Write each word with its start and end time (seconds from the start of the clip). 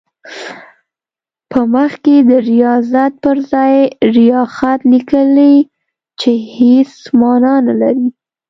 په 1.51 1.59
مخ 1.73 1.91
کې 2.05 2.17
د 2.29 2.31
ریاضت 2.49 3.11
پر 3.23 3.37
ځای 3.51 3.75
ریاخت 4.17 4.79
لیکي 4.91 5.51
چې 6.19 6.31
هېڅ 6.55 6.91
معنی 7.19 7.55
نه 7.67 7.73
لري. 7.81 8.07